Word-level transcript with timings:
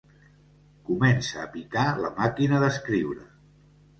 Comença 0.89 1.41
a 1.43 1.51
picar 1.57 1.85
la 2.05 2.11
màquina 2.21 2.61
d'escriure. 2.65 3.29